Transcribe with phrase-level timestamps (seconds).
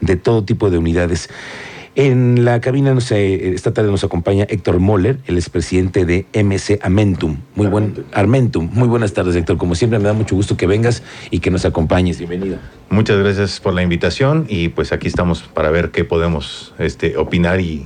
[0.00, 1.28] de todo tipo de unidades.
[1.96, 7.36] En la cabina esta tarde nos acompaña Héctor Moller, el expresidente de MC Amentum.
[7.54, 8.68] Muy buen Armentum.
[8.72, 9.58] Muy buenas tardes, Héctor.
[9.58, 12.18] Como siempre me da mucho gusto que vengas y que nos acompañes.
[12.18, 12.56] Bienvenido.
[12.90, 17.60] Muchas gracias por la invitación y pues aquí estamos para ver qué podemos este, opinar
[17.60, 17.84] y,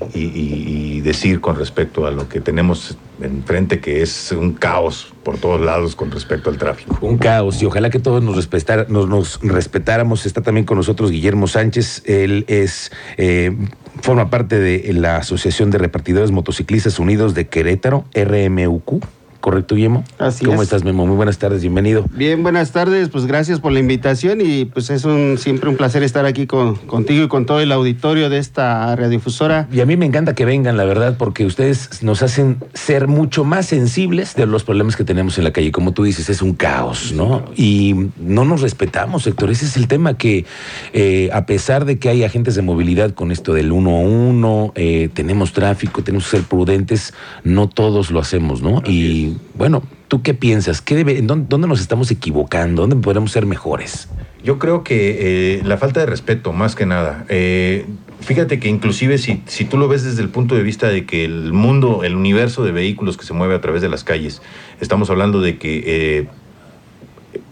[1.02, 5.96] decir con respecto a lo que tenemos enfrente, que es un caos por todos lados
[5.96, 6.98] con respecto al tráfico.
[7.00, 8.48] Un caos y ojalá que todos nos,
[8.88, 10.26] nos, respetáramos.
[10.26, 12.02] Está también con nosotros Guillermo Sánchez.
[12.06, 12.92] Él es...
[13.16, 13.56] Eh,
[14.00, 19.04] forma parte de la Asociación de Repartidores Motociclistas Unidos de Querétaro, RMUQ.
[19.40, 20.04] ¿Correcto, Guillermo?
[20.18, 21.06] Así ¿Cómo estás, Memo?
[21.06, 22.04] Muy buenas tardes, bienvenido.
[22.12, 26.02] Bien, buenas tardes, pues gracias por la invitación y pues es un siempre un placer
[26.02, 29.68] estar aquí con, contigo y con todo el auditorio de esta radiodifusora.
[29.72, 33.44] Y a mí me encanta que vengan, la verdad, porque ustedes nos hacen ser mucho
[33.44, 35.72] más sensibles de los problemas que tenemos en la calle.
[35.72, 37.44] Como tú dices, es un caos, ¿no?
[37.56, 39.50] Y no nos respetamos, Héctor.
[39.50, 40.44] Ese es el tema que,
[40.92, 44.72] eh, a pesar de que hay agentes de movilidad con esto del uno a uno,
[44.74, 47.14] eh, tenemos tráfico, tenemos que ser prudentes,
[47.44, 48.82] no todos lo hacemos, ¿no?
[48.86, 50.80] Y bueno, ¿tú qué piensas?
[50.80, 52.82] ¿Qué debe, dónde, nos estamos equivocando?
[52.82, 54.08] ¿Dónde podemos ser mejores?
[54.42, 57.24] Yo creo que eh, la falta de respeto, más que nada.
[57.28, 57.86] Eh,
[58.20, 61.24] fíjate que inclusive si, si tú lo ves desde el punto de vista de que
[61.24, 64.42] el mundo, el universo de vehículos que se mueve a través de las calles,
[64.80, 66.28] estamos hablando de que eh,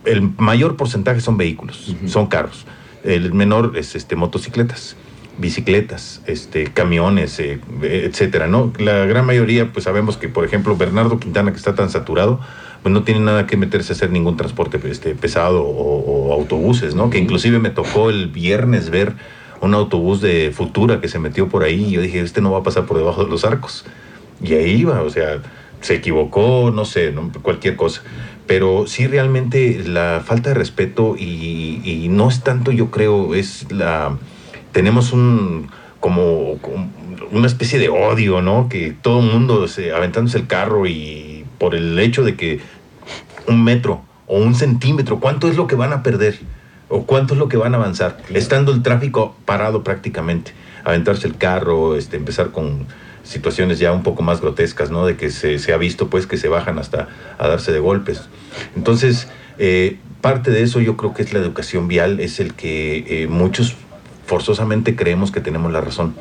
[0.04, 2.66] el mayor porcentaje son vehículos, son carros.
[3.04, 4.97] El menor es este, motocicletas
[5.39, 8.73] bicicletas, este, camiones, eh, etcétera, ¿no?
[8.79, 12.41] La gran mayoría, pues sabemos que, por ejemplo, Bernardo Quintana, que está tan saturado,
[12.83, 17.11] pues no tiene nada que meterse a hacer ningún transporte este, pesado o, autobuses, ¿no?
[17.11, 19.15] Que inclusive me tocó el viernes ver
[19.61, 22.59] un autobús de Futura que se metió por ahí y yo dije, este no va
[22.59, 23.84] a pasar por debajo de los arcos.
[24.43, 25.41] Y ahí iba, o sea,
[25.81, 28.03] se equivocó, no sé, cualquier cosa.
[28.47, 34.17] Pero sí realmente la falta de respeto y no es tanto, yo creo, es la
[34.77, 36.60] tenemos un como,
[37.30, 38.69] una especie de odio, ¿no?
[38.69, 42.60] Que todo el mundo se, aventándose el carro y por el hecho de que
[43.48, 46.38] un metro o un centímetro, ¿cuánto es lo que van a perder?
[46.91, 48.19] ¿O cuánto es lo que van a avanzar?
[48.34, 50.53] Estando el tráfico parado prácticamente.
[50.84, 52.84] Aventarse el carro, este, empezar con
[53.22, 55.06] situaciones ya un poco más grotescas, ¿no?
[55.06, 58.28] De que se, ha visto pues que se bajan hasta a darse de golpes.
[58.76, 59.26] Entonces,
[59.56, 63.26] eh, parte de eso yo creo que es la educación vial, es el que eh,
[63.26, 63.75] muchos
[64.26, 66.14] forzosamente creemos que tenemos la razón.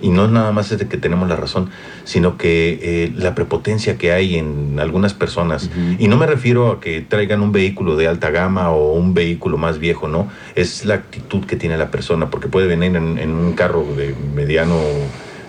[0.00, 1.70] Y no nada más es de que tenemos la razón,
[2.04, 6.80] sino que eh, la prepotencia que hay en algunas personas, y no me refiero a
[6.80, 10.28] que traigan un vehículo de alta gama o un vehículo más viejo, ¿no?
[10.54, 14.78] Es la actitud que tiene la persona, porque puede venir en, un carro de mediano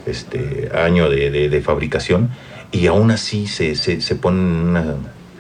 [0.08, 2.32] este, año de, fabricación
[2.72, 4.96] y aún así se, se, se pone en una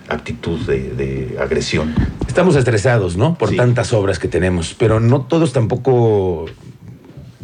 [0.09, 1.93] actitud de, agresión.
[2.27, 3.35] Estamos estresados, ¿no?
[3.35, 6.45] Por tantas obras que tenemos, pero no todos tampoco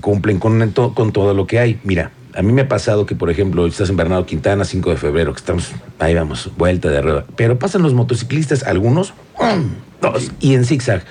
[0.02, 1.80] cumplen con, con todo lo que hay.
[1.84, 4.98] Mira, a mí me ha pasado que, por ejemplo, estás en Bernardo Quintana, 5 de
[4.98, 7.26] febrero, que estamos, ahí vamos, vuelta de rueda.
[7.36, 9.14] Pero pasan los motociclistas, algunos,
[10.02, 11.04] dos, y en zigzag.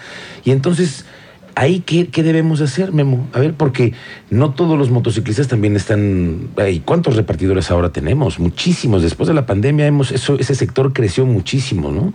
[0.45, 1.07] Y entonces
[1.55, 3.29] ahí qué, qué, debemos hacer, Memo?
[3.33, 3.93] A ver, porque
[4.31, 6.51] no todos los motociclistas también están.
[6.71, 8.39] ¿Y cuántos repartidores ahora tenemos?
[8.39, 9.03] Muchísimos.
[9.03, 12.13] Después de la pandemia hemos, eso, ese sector creció muchísimo, ¿no?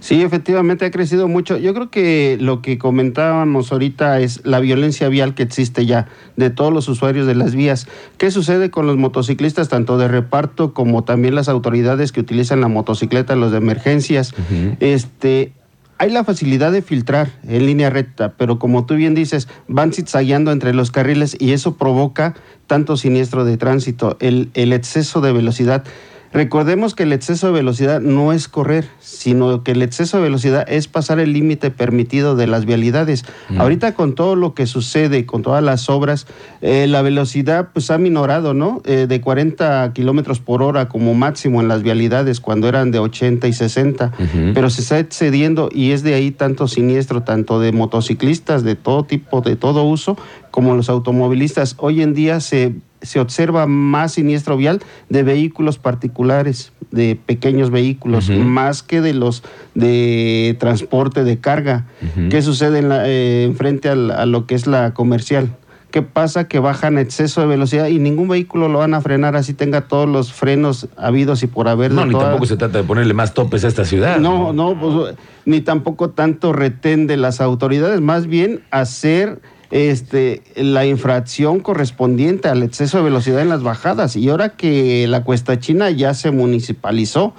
[0.00, 1.58] Sí, efectivamente ha crecido mucho.
[1.58, 6.48] Yo creo que lo que comentábamos ahorita es la violencia vial que existe ya de
[6.48, 7.86] todos los usuarios de las vías.
[8.16, 12.68] ¿Qué sucede con los motociclistas, tanto de reparto como también las autoridades que utilizan la
[12.68, 14.34] motocicleta, los de emergencias?
[14.80, 15.52] Este,
[16.00, 20.50] hay la facilidad de filtrar en línea recta, pero como tú bien dices, van zigzagueando
[20.50, 22.34] entre los carriles y eso provoca
[22.66, 25.84] tanto siniestro de tránsito, el, el exceso de velocidad.
[26.32, 30.64] Recordemos que el exceso de velocidad no es correr, sino que el exceso de velocidad
[30.68, 33.24] es pasar el límite permitido de las vialidades.
[33.48, 33.60] Mm.
[33.60, 36.28] Ahorita con todo lo que sucede, con todas las obras,
[36.60, 38.80] eh, la velocidad pues ha minorado, ¿no?
[38.84, 43.48] Eh, de 40 kilómetros por hora como máximo en las vialidades cuando eran de 80
[43.48, 44.12] y 60,
[44.54, 49.02] pero se está excediendo y es de ahí tanto siniestro, tanto de motociclistas de todo
[49.02, 50.16] tipo, de todo uso,
[50.50, 51.76] como los automovilistas.
[51.78, 58.30] Hoy en día se se observa más siniestro vial de vehículos particulares, de pequeños vehículos,
[58.30, 59.42] más que de los
[59.74, 61.86] de transporte de carga.
[62.30, 65.56] ¿Qué sucede en, la, eh, frente a, lo que es la comercial?
[65.90, 66.46] ¿Qué pasa?
[66.46, 70.08] Que bajan exceso de velocidad y ningún vehículo lo van a frenar así tenga todos
[70.08, 71.90] los frenos habidos y por haber.
[71.90, 74.18] No, ni tampoco se trata de ponerle más topes a esta ciudad.
[74.18, 80.84] No, no, pues, ni tampoco tanto retén de las autoridades, más bien hacer este, la
[80.86, 84.16] infracción correspondiente al exceso de velocidad en las bajadas.
[84.16, 87.34] Y ahora que la Cuesta China ya se municipalizó,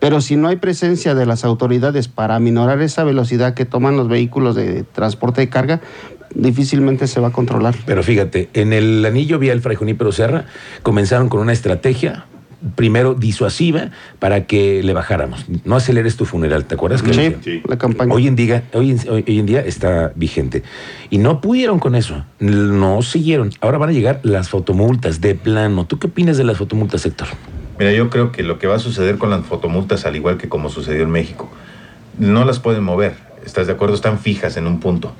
[0.00, 4.08] pero si no hay presencia de las autoridades para minorar esa velocidad que toman los
[4.08, 5.80] vehículos de transporte de carga,
[6.34, 7.74] difícilmente se va a controlar.
[7.86, 10.44] Pero fíjate, en el anillo vial Fray Junípero Serra
[10.82, 12.26] comenzaron con una estrategia
[12.74, 15.46] primero disuasiva para que le bajáramos.
[15.64, 17.02] No aceleres tu funeral, ¿te acuerdas?
[17.02, 18.12] Que Sí, la campaña.
[18.12, 20.62] Hoy en, día, hoy, en, hoy en día está vigente.
[21.10, 22.24] Y no pudieron con eso.
[22.40, 23.50] No siguieron.
[23.60, 25.86] Ahora van a llegar las fotomultas de plano.
[25.86, 27.28] ¿Tú qué opinas de las fotomultas, Héctor?
[27.78, 30.48] Mira, yo creo que lo que va a suceder con las fotomultas, al igual que
[30.48, 31.50] como sucedió en México,
[32.18, 33.14] no las pueden mover.
[33.44, 33.94] ¿Estás de acuerdo?
[33.94, 35.14] Están fijas en un punto.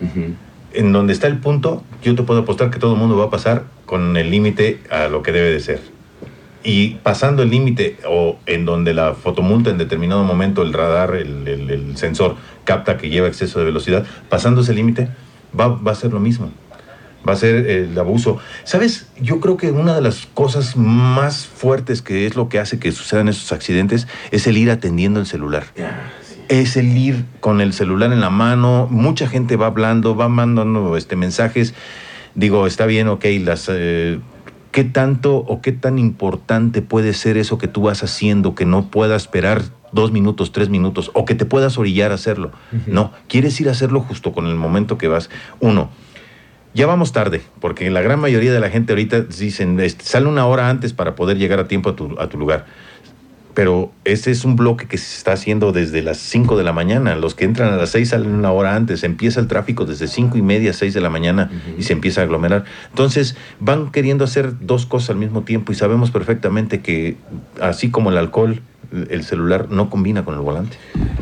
[0.73, 3.31] En donde está el punto, yo te puedo apostar que todo el mundo va a
[3.31, 5.81] pasar con el límite a lo que debe de ser.
[6.67, 11.47] Y pasando el límite o en donde la fotomulta en determinado momento el radar, el,
[11.47, 12.35] el- el sensor
[12.65, 15.09] capta que lleva exceso de velocidad, pasando ese límite
[15.59, 16.51] va, va a ser lo mismo.
[17.29, 18.39] Va a ser el abuso.
[18.65, 19.09] ¿Sabes?
[19.21, 22.91] Yo creo que una de las cosas más fuertes que es lo que hace que
[22.93, 25.65] sucedan esos accidentes es el ir atendiendo el celular
[26.49, 28.87] es el ir con el celular en la mano.
[28.89, 31.75] Mucha gente va hablando, va mandando este, mensajes.
[32.37, 33.67] Digo, está bien, ok, las...
[33.69, 34.21] eh,
[34.77, 38.91] ¿Qué tanto o qué tan importante puede ser eso que tú vas haciendo que no
[38.91, 42.53] puedas esperar dos minutos, tres minutos o que te puedas orillar a hacerlo?
[42.87, 45.31] No, quieres ir a hacerlo justo con el momento que vas.
[45.61, 45.89] Uno,
[46.75, 50.45] ya vamos tarde, porque la gran mayoría de la gente ahorita dicen, este, sale una
[50.45, 52.67] hora antes para poder llegar a tiempo a tu, a tu lugar
[53.57, 57.17] pero ese es un bloque que se está haciendo desde las 5 de la mañana.
[57.17, 59.03] Los que entran a las 6 salen una hora antes.
[59.03, 62.25] Empieza el tráfico desde 5 y media, 6 de la mañana y se empieza a
[62.25, 62.67] aglomerar.
[62.91, 67.17] Entonces van queriendo hacer dos cosas al mismo tiempo y sabemos perfectamente que
[67.59, 68.61] así como el alcohol,
[69.11, 70.77] el celular no combina con el volante.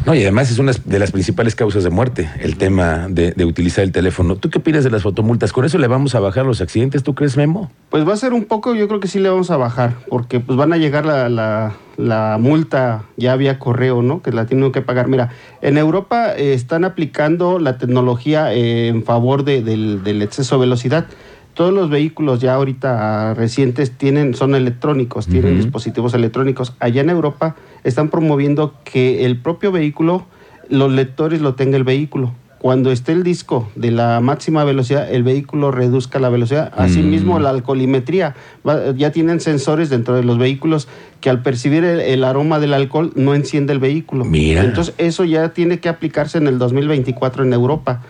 [0.05, 3.45] No, y además es una de las principales causas de muerte, el tema de, de
[3.47, 4.37] utilizar el teléfono.
[4.37, 5.53] ¿Tú qué opinas de las fotomultas?
[5.53, 7.03] ¿Con eso le vamos a bajar los accidentes?
[7.03, 7.71] ¿Tú crees, Memo?
[7.89, 10.41] Pues va a ser un poco, yo creo que sí le vamos a bajar, porque
[10.41, 14.21] pues van a llegar la, la- la multa ya vía correo, ¿no?
[14.21, 15.07] Que la tienen que pagar.
[15.09, 15.31] Mira,
[15.63, 20.61] en Europa eh, están aplicando la tecnología eh, en favor de- del, del exceso de
[20.63, 21.07] velocidad.
[21.55, 26.75] Todos los vehículos ya ahorita ah, recientes tienen, son electrónicos, tienen dispositivos electrónicos.
[26.81, 27.55] Allá en Europa
[27.85, 30.27] están promoviendo que el propio vehículo,
[30.69, 32.33] los lectores lo tenga el vehículo.
[32.59, 36.73] Cuando esté el disco de la máxima velocidad, el vehículo reduzca la velocidad.
[36.77, 37.43] Asimismo, Mm.
[37.43, 38.35] la alcoholimetría.
[38.67, 40.89] Va- ya tienen sensores dentro de los vehículos
[41.21, 44.25] que al percibir el, el aroma del alcohol no enciende el vehículo.
[44.25, 44.65] Mira.
[44.65, 48.01] Entonces, eso ya tiene que aplicarse en el 2024 en Europa.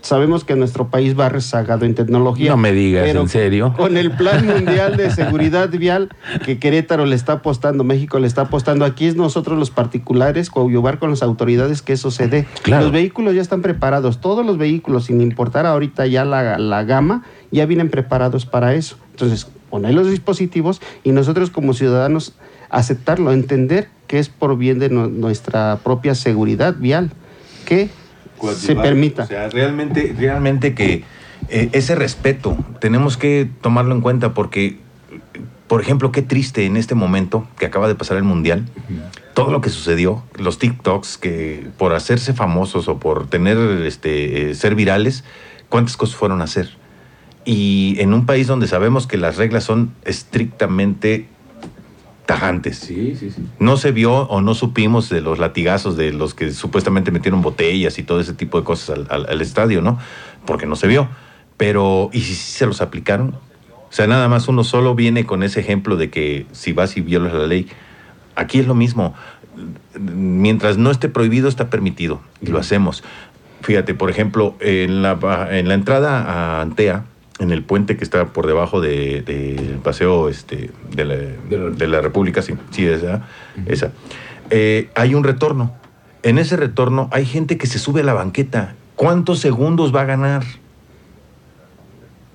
[0.00, 2.50] Sabemos que nuestro país va rezagado en tecnología.
[2.50, 3.74] No me digas, pero ¿en serio?
[3.76, 6.08] Con el Plan Mundial de Seguridad Vial
[6.44, 10.98] que Querétaro le está apostando, México le está apostando, aquí es nosotros los particulares coadyuvar
[10.98, 12.46] con las autoridades que eso se dé.
[12.62, 12.84] Claro.
[12.84, 17.24] Los vehículos ya están preparados, todos los vehículos, sin importar ahorita ya la, la gama,
[17.50, 18.96] ya vienen preparados para eso.
[19.10, 22.34] Entonces, poner los dispositivos y nosotros como ciudadanos
[22.70, 27.10] aceptarlo, entender que es por bien de no- nuestra propia seguridad vial,
[27.66, 27.90] que
[28.56, 29.24] se permita.
[29.24, 31.04] O sea, realmente, realmente que
[31.48, 34.78] eh, ese respeto tenemos que tomarlo en cuenta porque,
[35.66, 38.66] por ejemplo, qué triste en este momento que acaba de pasar el Mundial,
[39.34, 43.56] todo lo que sucedió, los TikToks que por hacerse famosos o por tener,
[43.86, 45.24] este, eh, ser virales,
[45.68, 46.70] cuántas cosas fueron a hacer.
[47.44, 51.28] Y en un país donde sabemos que las reglas son estrictamente
[52.28, 52.76] tajantes.
[52.80, 53.42] Sí, sí, sí.
[53.58, 57.98] No se vio o no supimos de los latigazos de los que supuestamente metieron botellas
[57.98, 59.98] y todo ese tipo de cosas al, al- al estadio, ¿no?
[60.44, 61.08] Porque no se vio.
[61.56, 63.30] Pero, ¿y si se los aplicaron?
[63.88, 67.00] O sea, nada más uno solo viene con ese ejemplo de que si vas y
[67.00, 67.66] violas la ley.
[68.36, 69.14] Aquí es lo mismo.
[69.98, 72.20] Mientras no esté prohibido, está permitido.
[72.42, 73.02] Y lo hacemos.
[73.62, 77.04] Fíjate, por ejemplo, en la, en la entrada a Antea,
[77.38, 81.86] en el puente que está por debajo del de, del paseo este, de, la, de
[81.86, 83.26] la República, sí, sí, esa,
[83.66, 83.92] esa.
[84.50, 85.74] Eh, hay un retorno.
[86.22, 88.74] En ese retorno hay gente que se sube a la banqueta.
[88.96, 90.42] ¿Cuántos segundos va a ganar?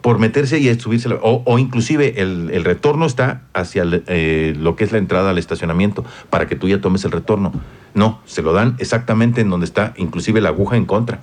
[0.01, 1.10] Por meterse y subirse.
[1.22, 5.31] O, o inclusive el, el retorno está hacia el, eh, lo que es la entrada
[5.31, 7.51] al estacionamiento, para que tú ya tomes el retorno.
[7.93, 11.19] No, se lo dan exactamente en donde está inclusive la aguja en contra.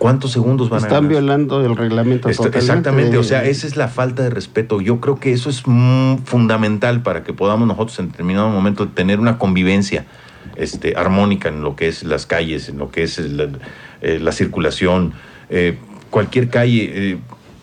[0.00, 2.58] ¿Cuántos segundos van a Están violando el reglamento totalmente.
[2.58, 4.80] exactamente, o sea, esa es la falta de respeto.
[4.80, 9.20] Yo creo que eso es mm, fundamental para que podamos nosotros en determinado momento tener
[9.20, 10.06] una convivencia
[10.56, 15.12] este, armónica en lo que es las calles, en lo que es eh, la circulación,
[15.50, 15.76] eh,
[16.08, 16.90] cualquier calle.
[16.94, 17.18] eh,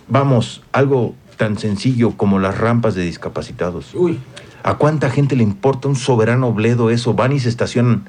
[0.08, 3.96] vamos, algo tan sencillo como las rampas de discapacitados.
[3.96, 4.20] Uy.
[4.62, 7.16] ¿A cuánta gente le importa un soberano bledo eso?
[7.16, 8.04] Van y se estacionan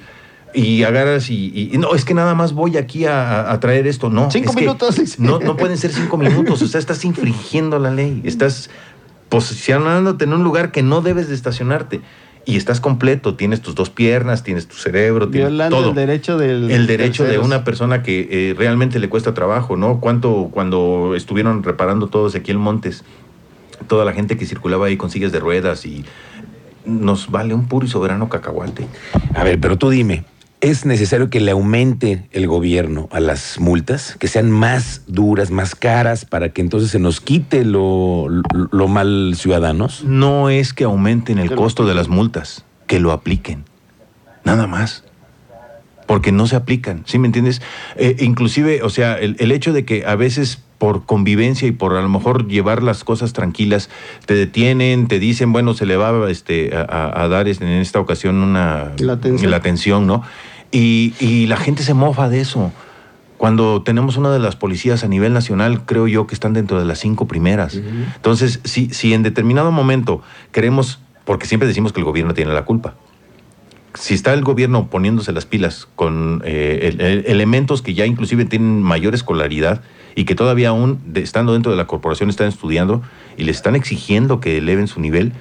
[0.55, 4.11] y agarras y, no, es que nada más voy aquí a, traer esto.
[4.11, 5.19] No, Cinco es minutos.
[5.19, 6.63] No, no pueden ser cinco minutos.
[6.63, 8.21] O sea, estás infringiendo la ley.
[8.25, 8.71] Estás
[9.29, 12.01] posicionándote en un lugar que no debes de estacionarte.
[12.47, 15.89] y estás completo, tienes tus dos piernas, tienes tu cerebro, tienes Violando todo.
[15.91, 20.01] el derecho del el derecho de una persona que eh, realmente le cuesta trabajo, ¿no?
[20.01, 23.05] Cuánto cuando estuvieron reparando todo Ezequiel Montes,
[23.87, 26.07] toda la gente que circulaba ahí con sillas de ruedas y
[26.87, 28.87] nos vale un puro y soberano cacahuate.
[29.35, 30.25] A ver, pero tú dime,
[30.61, 34.17] ¿es necesario que le aumente el gobierno a las multas?
[34.19, 38.89] Que sean más duras, más caras, para que entonces se nos quite lo, lo, lo
[38.89, 40.05] mal ciudadanos?
[40.05, 43.65] No es que aumenten el costo de las multas, que lo apliquen.
[44.45, 45.05] Nada más.
[46.07, 47.61] Porque no se aplican, ¿sí me entiendes?
[47.97, 51.95] Eh, inclusive, o sea, el, el hecho de que a veces por convivencia y por
[51.95, 53.91] a lo mejor llevar las cosas tranquilas,
[54.27, 58.93] te detienen, te dicen, bueno, se le va este, a, dar en esta ocasión una
[58.99, 59.51] La atención.
[59.51, 60.23] la atención, ¿no?
[60.71, 62.73] Y, y la gente se mofa de eso.
[63.39, 66.85] Cuando tenemos una de las policías a nivel nacional, creo yo que están dentro de
[66.85, 67.77] las cinco primeras.
[68.17, 72.65] Entonces, si, si en determinado momento queremos, porque siempre decimos que el gobierno tiene la
[72.65, 72.95] culpa,
[73.95, 78.45] si está el gobierno poniéndose las pilas con eh, el- el- elementos que ya inclusive
[78.45, 79.83] tienen mayor escolaridad
[80.15, 83.03] y que todavía aún de- estando dentro de la corporación están estudiando
[83.37, 85.33] y le están exigiendo que eleven su nivel,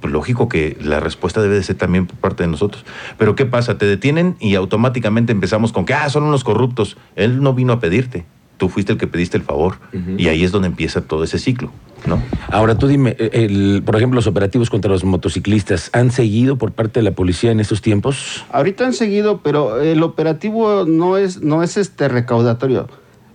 [0.00, 2.84] pues lógico que la respuesta debe de ser también por parte de nosotros.
[3.18, 3.76] Pero ¿qué pasa?
[3.76, 6.96] Te detienen y automáticamente empezamos con que, ah, son unos corruptos.
[7.16, 8.24] Él no vino a pedirte.
[8.56, 9.76] Tú fuiste el que pediste el favor.
[10.18, 11.70] Y ahí es donde empieza todo ese ciclo,
[12.06, 12.22] ¿no?
[12.50, 16.72] Ahora tú dime, eh, el, por ejemplo, los operativos contra los motociclistas, ¿han seguido por
[16.72, 18.44] parte de la policía en estos tiempos?
[18.52, 22.88] Ahorita han seguido, pero el operativo no es, no es este recaudatorio.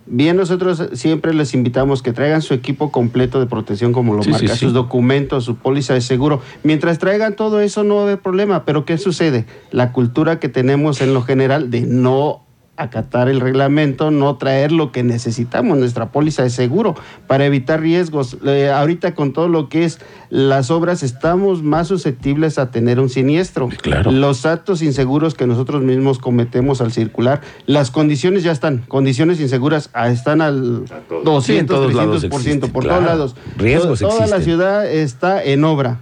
[0.08, 4.30] Bien, nosotros siempre les invitamos que traigan su equipo completo de protección, como lo Sí,
[4.30, 4.60] marca, sí, sí.
[4.60, 6.42] sus documentos, su póliza de seguro.
[6.64, 8.66] Mientras traigan todo eso, no va a haber problema.
[8.66, 9.46] Pero ¿qué sucede?
[9.72, 12.45] La cultura que tenemos en lo general de no
[12.78, 16.96] acatar el reglamento, no traer lo que necesitamos, nuestra póliza de seguro,
[17.28, 18.38] para evitar riesgos.
[18.46, 23.10] Eh, ahorita con todo lo que es las obras, estamos más susceptibles a tener un
[23.10, 23.70] siniestro.
[23.82, 24.12] Claro.
[24.12, 29.90] Los actos inseguros que nosotros mismos cometemos al circular, las condiciones ya están, condiciones inseguras
[29.94, 33.00] ah, están al 200, Sí, en todos lados 300%, existe, por claro.
[33.00, 33.36] todos lados.
[33.58, 36.00] Riesgos Toda la ciudad está en obra,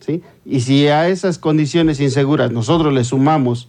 [0.00, 0.22] ¿sí?
[0.44, 3.68] Y si a esas condiciones inseguras nosotros le sumamos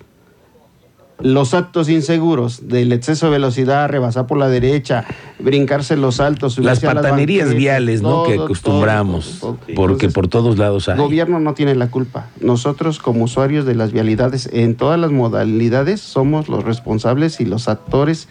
[1.19, 5.05] los actos inseguros del exceso de velocidad, rebasar por la derecha,
[5.39, 8.23] brincarse los altos, Las patanerías banquetas, viales, ¿no?
[8.23, 9.75] que acostumbramos, todo, todo, todo.
[9.75, 10.95] porque Entonces, por todos lados hay.
[10.95, 12.27] el gobierno no tiene la culpa.
[12.39, 17.67] Nosotros como usuarios de las vialidades en todas las modalidades somos los responsables y los
[17.67, 18.27] actores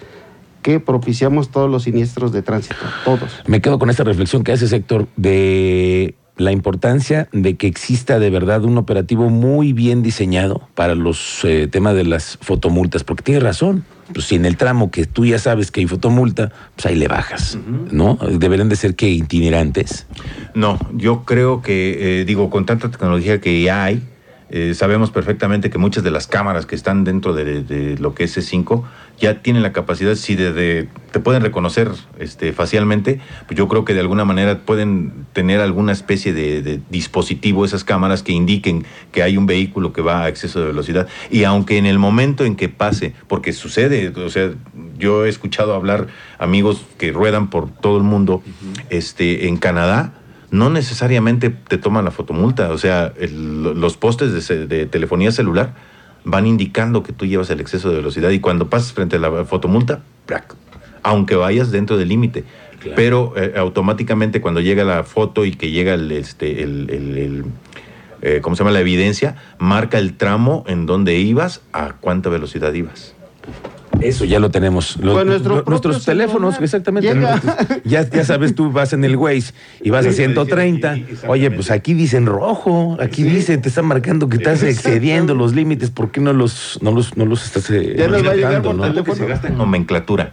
[0.63, 3.31] que propiciamos todos los siniestros de tránsito, todos.
[3.47, 8.31] Me quedo con esta reflexión que hace Héctor de la importancia de que exista de
[8.31, 13.41] verdad un operativo muy bien diseñado para los eh, temas de las fotomultas, porque tiene
[13.41, 13.85] razón.
[14.13, 17.09] Pues si en el tramo que tú ya sabes que hay fotomulta, pues ahí le
[17.09, 17.59] bajas,
[17.91, 18.17] ¿no?
[18.39, 20.07] Deberían de ser que itinerantes.
[20.55, 24.03] No, yo creo que, eh, digo, con tanta tecnología que ya hay,
[24.51, 28.25] eh, sabemos perfectamente que muchas de las cámaras que están dentro de, de lo que
[28.25, 28.85] es C5
[29.19, 33.85] ya tienen la capacidad, si de, de- te pueden reconocer este, facialmente, pues yo creo
[33.87, 38.85] que de alguna manera pueden tener alguna especie de, de dispositivo esas cámaras que indiquen
[39.13, 41.09] que hay un vehículo que va a exceso de velocidad.
[41.31, 44.51] Y aunque en el momento en que pase, porque sucede, o sea,
[44.99, 48.43] yo he escuchado hablar amigos que ruedan por todo el mundo,
[48.91, 50.13] este, en Canadá,
[50.57, 52.71] no necesariamente te toman la fotomulta.
[52.71, 55.75] O sea, el- los postes de, telefonía celular
[56.25, 59.45] van indicando que tú llevas el exceso de velocidad y cuando pasas frente a la
[59.45, 60.01] fotomulta,
[61.03, 62.45] aunque vayas dentro del límite.
[62.81, 62.97] Claro.
[62.97, 67.45] Pero eh, automáticamente cuando llega la foto y que llega el, este, el,
[68.23, 68.73] eh, ¿cómo se llama?
[68.73, 73.15] La evidencia, marca el tramo en donde ibas, a cuánta velocidad ibas.
[74.01, 74.97] Eso ya lo tenemos.
[74.99, 76.65] Los- Con nuestro lo- nuestros teléfonos, celular.
[76.65, 77.13] exactamente.
[77.15, 77.41] Llega.
[77.85, 80.97] Ya, ya sabes, tú vas en el Waze y vas a 130.
[81.29, 85.91] Oye, pues aquí dicen rojo, aquí dice, te están marcando que estás excediendo los límites.
[85.91, 88.63] ¿Por qué no los, no los, no los estás eh, Ya nos va a llegar
[88.63, 88.83] por no?
[88.85, 89.15] teléfono.
[89.15, 90.33] Se gasta en nomenclatura,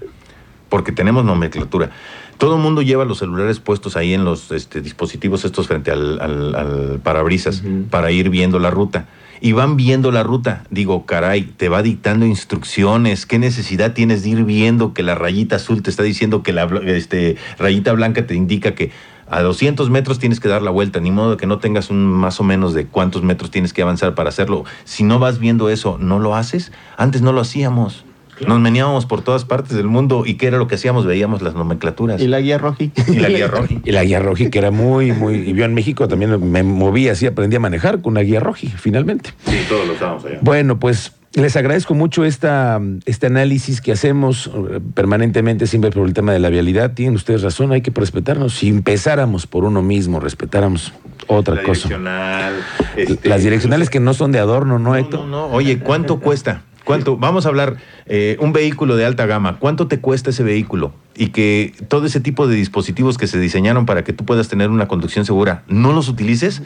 [0.70, 1.91] porque tenemos nomenclatura.
[2.38, 6.20] Todo el mundo lleva los celulares puestos ahí en los este, dispositivos estos frente al,
[6.20, 9.05] al- al parabrisas para ir viendo la ruta.
[9.46, 10.64] Y van viendo la ruta.
[10.70, 13.26] Digo, caray, te va dictando instrucciones.
[13.26, 16.64] ¿Qué necesidad tienes de ir viendo que la rayita azul te está diciendo que la
[16.86, 18.92] este, rayita blanca te indica que
[19.28, 21.02] a 200 metros tienes que dar la vuelta?
[21.02, 24.16] Ni modo que no tengas un más o menos de cuántos metros tienes que avanzar
[24.16, 24.64] para hacerlo.
[24.86, 26.72] Si no vas viendo eso, ¿no lo haces?
[26.96, 28.06] Antes no lo hacíamos.
[28.48, 31.06] Nos meneábamos por todas partes del mundo y ¿qué era lo que hacíamos?
[31.06, 32.22] Veíamos las nomenclaturas.
[32.22, 32.92] Y la guía roji.
[33.08, 33.68] Y la guía roja.
[33.84, 35.36] Y la guía roji, que era muy, muy.
[35.36, 38.68] Y yo en México también me moví así, aprendí a manejar con una guía roji,
[38.68, 39.32] finalmente.
[39.46, 40.40] Sí, todos lo usábamos allá.
[40.42, 46.13] Bueno, pues les agradezco mucho esta, este análisis que hacemos eh, permanentemente siempre por el
[46.13, 46.94] tema de la vialidad.
[46.94, 48.54] Tienen ustedes razón, hay que respetarnos.
[48.54, 50.94] Si empezáramos por uno mismo, respetáramos
[51.28, 51.88] Otra la cosa.
[51.90, 52.54] direccional,
[52.98, 55.22] este, Las direccionales que no son de adorno, ¿no, no, Héctor?
[55.22, 55.46] no, no.
[55.48, 56.62] Oye, ¿cuánto cuesta?
[56.84, 57.18] ¿Cuánto?
[57.18, 60.94] Vamos a hablar, eh, un vehículo de alta gama, ¿cuánto te cuesta ese vehículo?
[61.16, 64.70] Y que todo ese tipo de dispositivos que se diseñaron para que tú puedas tener
[64.70, 66.62] una conducción segura, no los utilices.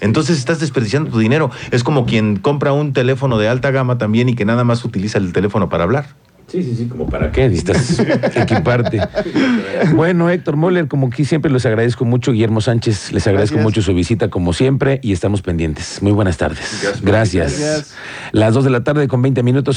[0.00, 1.50] Entonces estás desperdiciando tu dinero.
[1.70, 5.16] Es como quien compra un teléfono de alta gama también y que nada más utiliza
[5.16, 6.08] el teléfono para hablar.
[6.56, 7.98] Sí, sí, sí, como para qué necesitas
[8.36, 9.00] equiparte.
[9.94, 12.32] Bueno, Héctor Moller, como aquí siempre les agradezco mucho.
[12.32, 13.64] Guillermo Sánchez, les agradezco Gracias.
[13.64, 16.02] mucho su visita como siempre y estamos pendientes.
[16.02, 16.80] Muy buenas tardes.
[16.82, 17.02] Gracias.
[17.02, 17.58] Gracias.
[17.60, 17.94] Gracias.
[18.32, 19.74] Las dos de la tarde con 20 minutos.